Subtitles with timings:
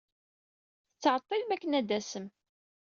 [0.91, 2.25] Tettɛeḍḍilem akken ad d-tasem.